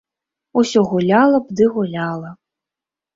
[0.61, 2.31] Усё гуляла б ды гуляла.